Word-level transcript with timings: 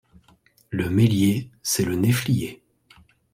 Le 0.71 0.89
mélier, 0.89 1.51
c’est 1.61 1.85
le 1.85 1.93
néflier. 1.93 2.63